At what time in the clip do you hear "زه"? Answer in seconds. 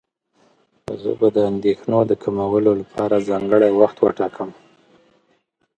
1.01-1.11